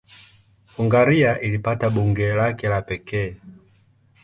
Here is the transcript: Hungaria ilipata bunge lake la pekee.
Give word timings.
Hungaria 0.77 1.39
ilipata 1.41 1.89
bunge 1.89 2.33
lake 2.35 2.67
la 2.73 2.81
pekee. 2.87 3.31